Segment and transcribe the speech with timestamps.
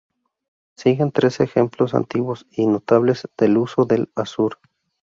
[0.75, 4.57] Siguen tres ejemplos antiguos y notables del uso del azur.